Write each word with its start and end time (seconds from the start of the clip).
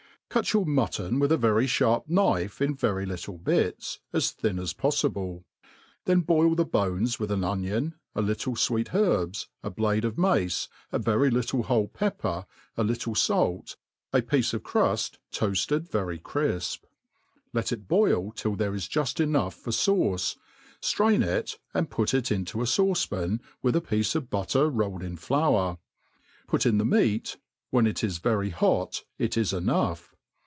CUT 0.33 0.53
your 0.53 0.65
mutton 0.65 1.19
with 1.19 1.29
a 1.33 1.37
very 1.37 1.67
(harp 1.67 2.07
knife 2.07 2.61
in 2.61 2.73
very 2.73 3.05
little 3.05 3.37
bits> 3.37 3.99
as 4.13 4.31
thin 4.31 4.59
as 4.59 4.73
poffible; 4.73 5.43
then 6.05 6.21
boil 6.21 6.55
the 6.55 6.63
bones 6.63 7.19
with 7.19 7.31
an 7.31 7.43
onion, 7.43 7.95
a 8.15 8.21
little 8.21 8.55
fweet 8.55 8.95
herbs, 8.95 9.49
a 9.61 9.69
blade 9.69 10.05
of 10.05 10.17
mace, 10.17 10.69
a 10.93 10.97
very 10.99 11.29
little 11.29 11.63
whole 11.63 11.89
pepper, 11.89 12.45
a 12.77 12.83
little 12.85 13.13
fait, 13.13 13.75
a 14.13 14.21
piece 14.21 14.53
of 14.53 14.63
cruft 14.63 15.19
toaft(^d 15.33 15.89
very 15.89 16.17
crifp: 16.17 16.77
let 17.51 17.73
it 17.73 17.89
boil 17.89 18.31
till 18.31 18.55
there 18.55 18.73
is 18.73 18.87
juft 18.87 19.19
enough 19.19 19.55
for 19.55 19.71
fauce, 19.71 20.37
ftrain 20.81 21.21
it, 21.25 21.59
and 21.73 21.91
put 21.91 22.13
it 22.13 22.31
into 22.31 22.61
a 22.61 22.65
fauce 22.65 23.05
pan, 23.09 23.41
with 23.61 23.75
a 23.75 23.81
piece 23.81 24.15
of 24.15 24.29
butter 24.29 24.69
rolled 24.69 25.03
in 25.03 25.17
flour; 25.17 25.77
put 26.47 26.65
in 26.65 26.77
the 26.77 26.85
meat, 26.85 27.35
when 27.69 27.85
it 27.85 28.01
is 28.01 28.19
very 28.19 28.51
hot 28.51 29.03
it 29.19 29.35
is 29.35 29.51
enough. 29.51 30.07